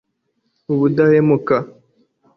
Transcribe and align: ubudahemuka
ubudahemuka 0.73 1.57